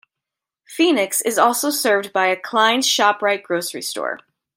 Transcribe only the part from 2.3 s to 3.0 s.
Kleins